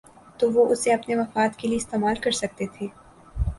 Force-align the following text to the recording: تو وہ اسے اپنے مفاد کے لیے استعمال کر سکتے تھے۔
تو 0.39 0.51
وہ 0.51 0.65
اسے 0.71 0.93
اپنے 0.93 1.15
مفاد 1.15 1.49
کے 1.57 1.67
لیے 1.67 1.77
استعمال 1.77 2.15
کر 2.15 2.31
سکتے 2.31 2.65
تھے۔ 2.77 2.87